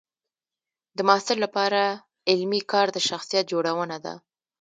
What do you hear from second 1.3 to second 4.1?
لپاره علمي کار د شخصیت جوړونه